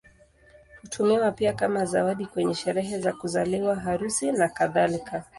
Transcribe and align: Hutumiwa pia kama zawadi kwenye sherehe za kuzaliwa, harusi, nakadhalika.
Hutumiwa 0.81 1.31
pia 1.31 1.53
kama 1.53 1.85
zawadi 1.85 2.25
kwenye 2.25 2.53
sherehe 2.55 2.99
za 2.99 3.13
kuzaliwa, 3.13 3.75
harusi, 3.75 4.31
nakadhalika. 4.31 5.23